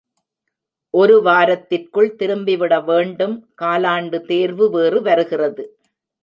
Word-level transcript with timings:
ஒரு 0.93 1.15
வாரத்திற்குள் 1.21 2.09
திரும்பிவிட 2.19 2.73
வேண்டும் 2.85 3.35
காலாண்டு 3.61 4.19
தேர்வு 4.25 4.67
வேறு 4.69 5.01
வருகிறது. 5.01 5.63